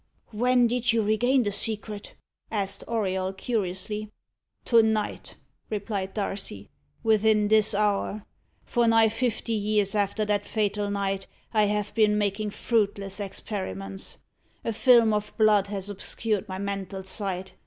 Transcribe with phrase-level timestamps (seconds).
[0.31, 2.15] "When did you regain the secret?"
[2.49, 4.09] asked Auriol curiously.
[4.65, 5.35] "To night,"
[5.69, 6.69] replied Darcy
[7.03, 8.25] "within this hour.
[8.65, 14.17] For nigh fifty years after that fatal night I have been making fruitless experiments.
[14.65, 17.53] A film of blood has obscured my mental sight.